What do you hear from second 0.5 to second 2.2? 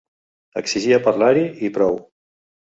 Exigia parlar-hi i prou.